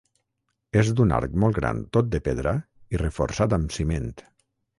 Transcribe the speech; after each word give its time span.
És 0.81 0.87
d'un 0.99 1.13
arc 1.17 1.35
molt 1.43 1.55
gran 1.57 1.83
tot 1.99 2.09
de 2.15 2.23
pedra 2.29 2.55
i 2.97 3.03
reforçat 3.03 3.55
amb 3.61 3.79
ciment. 3.79 4.11